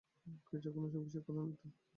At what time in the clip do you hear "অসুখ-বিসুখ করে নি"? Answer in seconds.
0.79-1.55